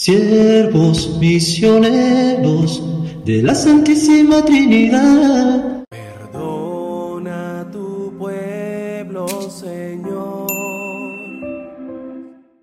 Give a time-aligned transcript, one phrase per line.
[0.00, 2.82] siervos misioneros
[3.26, 5.84] de la Santísima Trinidad.
[5.90, 10.46] Perdona tu pueblo, Señor.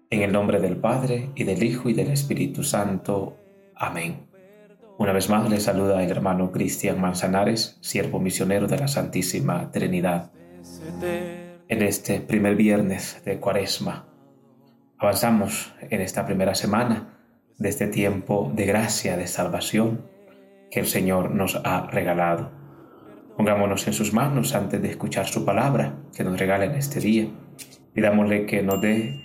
[0.09, 3.37] En el nombre del Padre, y del Hijo, y del Espíritu Santo.
[3.75, 4.25] Amén.
[4.97, 10.31] Una vez más le saluda el hermano Cristian Manzanares, siervo misionero de la Santísima Trinidad.
[11.67, 14.07] En este primer viernes de Cuaresma,
[14.97, 17.13] avanzamos en esta primera semana
[17.57, 20.01] de este tiempo de gracia, de salvación
[20.69, 22.51] que el Señor nos ha regalado.
[23.35, 27.27] Pongámonos en sus manos antes de escuchar su palabra que nos regala en este día.
[27.93, 29.23] Pidámosle que nos dé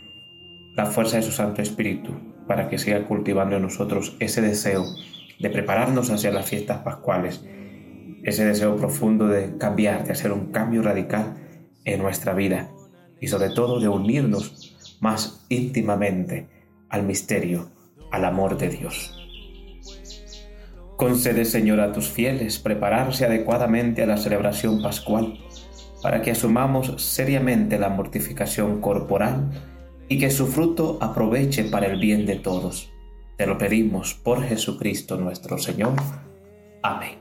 [0.75, 2.13] la fuerza de su Santo Espíritu
[2.47, 4.85] para que siga cultivando en nosotros ese deseo
[5.39, 7.45] de prepararnos hacia las fiestas pascuales,
[8.23, 11.35] ese deseo profundo de cambiar, de hacer un cambio radical
[11.85, 12.71] en nuestra vida
[13.21, 16.49] y sobre todo de unirnos más íntimamente
[16.89, 17.71] al misterio
[18.13, 19.19] al amor de Dios.
[20.97, 25.39] Concede, Señor, a tus fieles prepararse adecuadamente a la celebración pascual,
[26.01, 29.51] para que asumamos seriamente la mortificación corporal
[30.09, 32.93] y que su fruto aproveche para el bien de todos.
[33.37, 35.95] Te lo pedimos por Jesucristo nuestro Señor.
[36.83, 37.19] Amén.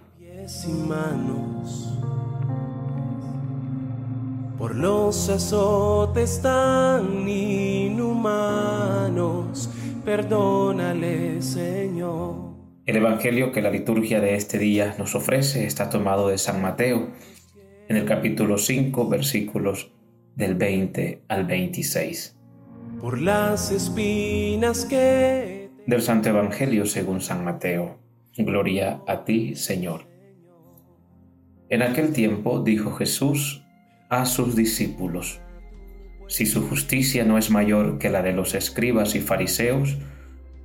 [4.62, 8.62] Por los azotes tan inhumanos
[10.06, 12.36] perdónale, Señor.
[12.86, 17.08] El Evangelio que la liturgia de este día nos ofrece está tomado de San Mateo,
[17.88, 19.92] en el capítulo 5, versículos
[20.36, 22.38] del 20 al 26.
[23.00, 25.72] Por las espinas que...
[25.88, 27.98] Del Santo Evangelio según San Mateo.
[28.38, 30.06] Gloria a ti, Señor.
[31.70, 33.64] En aquel tiempo dijo Jesús
[34.12, 35.40] a sus discípulos,
[36.28, 40.00] si su justicia no es mayor que la de los escribas y fariseos,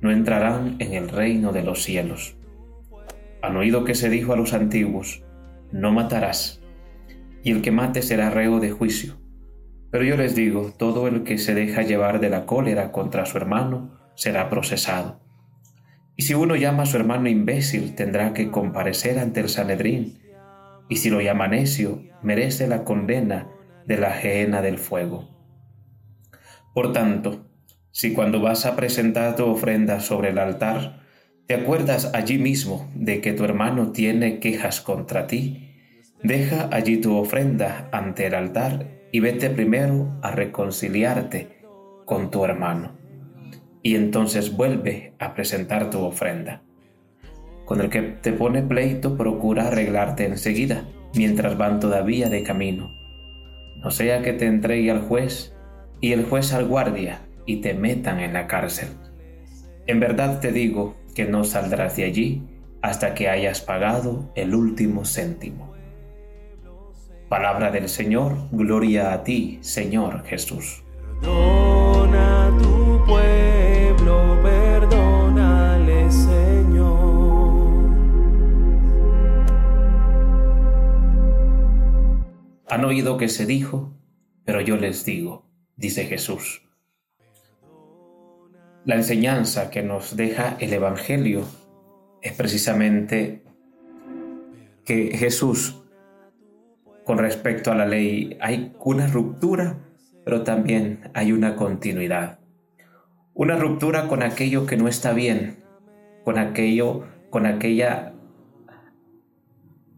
[0.01, 2.35] no entrarán en el reino de los cielos.
[3.41, 5.23] Han oído que se dijo a los antiguos,
[5.71, 6.61] no matarás,
[7.41, 9.15] y el que mate será reo de juicio.
[9.91, 13.37] Pero yo les digo, todo el que se deja llevar de la cólera contra su
[13.37, 15.21] hermano será procesado.
[16.17, 20.17] Y si uno llama a su hermano imbécil, tendrá que comparecer ante el Sanedrín,
[20.89, 23.49] y si lo llama necio, merece la condena
[23.85, 25.29] de la gehenna del fuego.
[26.73, 27.47] Por tanto,
[27.91, 31.01] si cuando vas a presentar tu ofrenda sobre el altar,
[31.47, 35.73] te acuerdas allí mismo de que tu hermano tiene quejas contra ti,
[36.21, 41.63] deja allí tu ofrenda ante el altar y vete primero a reconciliarte
[42.05, 42.97] con tu hermano.
[43.81, 46.61] Y entonces vuelve a presentar tu ofrenda.
[47.67, 52.95] Con el que te pone pleito procura arreglarte enseguida, mientras van todavía de camino.
[53.83, 55.53] No sea que te entregue al juez
[55.99, 58.87] y el juez al guardia y te metan en la cárcel.
[59.85, 62.41] En verdad te digo que no saldrás de allí
[62.81, 65.73] hasta que hayas pagado el último céntimo.
[67.27, 70.85] Palabra del Señor, gloria a ti, Señor Jesús.
[82.87, 83.93] Oído que se dijo,
[84.45, 86.63] pero yo les digo, dice Jesús.
[88.85, 91.43] La enseñanza que nos deja el Evangelio
[92.21, 93.43] es precisamente
[94.85, 95.83] que Jesús,
[97.03, 99.77] con respecto a la ley, hay una ruptura,
[100.23, 102.39] pero también hay una continuidad.
[103.33, 105.57] Una ruptura con aquello que no está bien,
[106.23, 108.13] con aquello, con aquella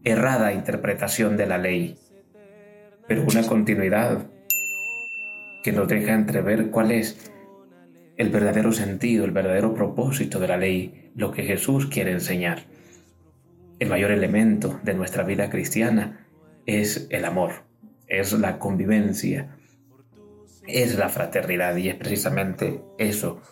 [0.02, 1.96] errada interpretación de la ley,
[3.10, 4.28] pero una continuidad
[5.64, 7.32] que nos deja entrever cuál es
[8.16, 12.66] el verdadero sentido, el verdadero propósito de la ley, lo que Jesús quiere enseñar.
[13.80, 16.28] El mayor elemento de nuestra vida cristiana
[16.66, 17.64] es el amor,
[18.06, 19.56] es la convivencia,
[20.68, 23.42] es la fraternidad y es precisamente eso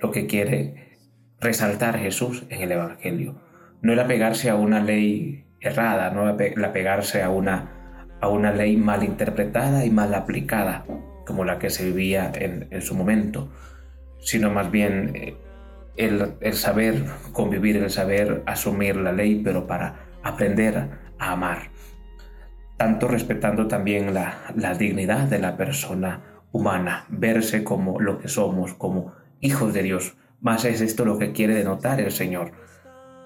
[0.00, 0.98] lo que quiere
[1.40, 3.42] resaltar Jesús en el Evangelio.
[3.82, 7.79] No el apegarse a una ley errada, no el apegarse a una,
[8.20, 10.84] a una ley mal interpretada y mal aplicada,
[11.26, 13.50] como la que se vivía en, su momento,
[14.18, 15.36] sino más bien eh,
[15.96, 20.88] el, saber convivir, el saber asumir la ley, pero para aprender
[21.18, 21.70] a amar,
[22.76, 26.22] tanto respetando también la, dignidad de la persona
[26.52, 30.16] humana, verse como lo que somos, como hijos de Dios.
[30.40, 32.52] Más es esto lo que quiere denotar el Señor,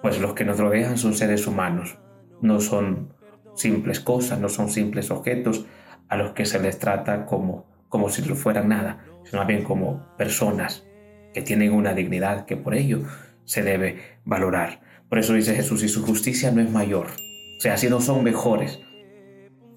[0.03, 1.99] pues los que nos rodean son seres humanos,
[2.43, 3.14] no son
[3.55, 5.67] simples cosas, no son simples objetos
[6.09, 9.63] a los que se les trata como como si no fueran nada, sino más bien
[9.63, 10.85] como personas
[11.33, 13.05] que tienen una dignidad que por ello
[13.45, 14.81] se debe valorar.
[15.09, 18.25] Por eso dice Jesús, si su justicia no es mayor, o sea, si no son
[18.25, 18.81] mejores,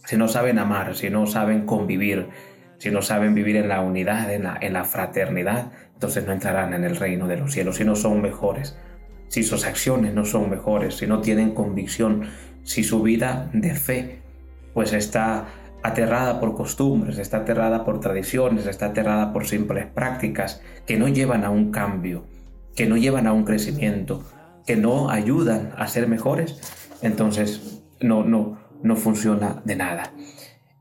[0.03, 2.25] si no saben amar, si no saben convivir,
[2.79, 6.73] si no saben vivir en la unidad, en la, en la fraternidad, entonces no entrarán
[6.73, 8.79] en el reino de los cielos, si no son mejores,
[9.27, 12.23] si sus acciones no son mejores, si no tienen convicción,
[12.67, 14.19] si su vida de fe
[14.73, 15.47] pues está
[15.83, 21.45] aterrada por costumbres, está aterrada por tradiciones, está aterrada por simples prácticas que no llevan
[21.45, 22.25] a un cambio,
[22.75, 24.21] que no llevan a un crecimiento,
[24.65, 26.59] que no ayudan a ser mejores,
[27.01, 30.11] entonces no, no, no funciona de nada.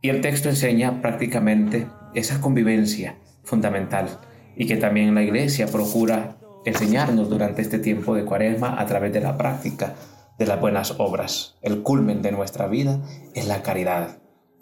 [0.03, 4.09] Y el texto enseña prácticamente esa convivencia fundamental
[4.57, 9.21] y que también la iglesia procura enseñarnos durante este tiempo de cuaresma a través de
[9.21, 9.95] la práctica
[10.39, 11.57] de las buenas obras.
[11.63, 13.01] El culmen de nuestra vida
[13.35, 14.19] es la caridad,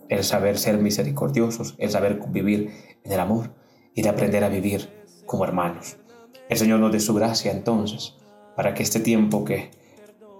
[0.09, 2.71] el saber ser misericordiosos, el saber vivir
[3.05, 3.55] en el amor
[3.94, 4.88] y de aprender a vivir
[5.26, 5.97] como hermanos.
[6.49, 8.15] El Señor nos dé su gracia entonces
[8.56, 9.71] para que este tiempo que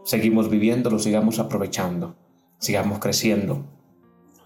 [0.05, 2.17] seguimos viviendo lo sigamos aprovechando,
[2.59, 3.65] sigamos creciendo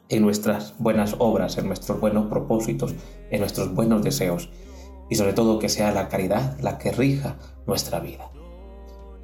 [0.08, 2.94] en nuestras buenas obras, en nuestros buenos propósitos,
[3.30, 4.50] en nuestros buenos deseos
[5.10, 7.36] y sobre todo que sea la caridad la que rija
[7.66, 8.30] nuestra vida.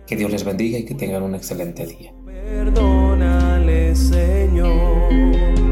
[0.06, 2.12] Que Dios les bendiga y que tengan un excelente día.
[2.26, 5.63] Perdónale, Señor.